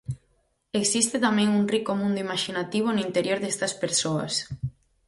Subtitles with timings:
[0.81, 4.33] Existe tamén un rico mundo imaxinativo no interior destas persoas.